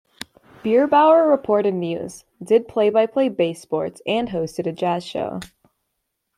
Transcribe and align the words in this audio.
Bierbauer 0.63 1.29
reported 1.29 1.75
news, 1.75 2.25
did 2.43 2.67
play-by-play 2.67 3.29
base 3.29 3.61
sports 3.61 4.01
and 4.07 4.29
hosted 4.29 4.65
a 4.65 4.71
jazz 4.71 5.05
show. 5.05 5.39